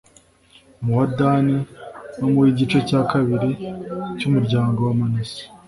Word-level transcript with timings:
mu 0.83 0.91
wa 0.97 1.05
dani, 1.17 1.57
no 2.17 2.27
mu 2.31 2.39
w'igice 2.43 2.77
cya 2.89 3.01
kabiri 3.11 3.49
cy'umuryango 4.17 4.79
wa 4.87 4.93
manase 4.99 5.41